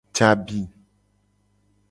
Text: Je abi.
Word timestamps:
Je 0.17 0.23
abi. 0.23 0.59